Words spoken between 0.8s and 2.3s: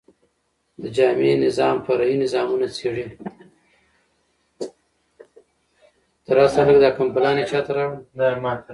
د جامع نظام، فرعي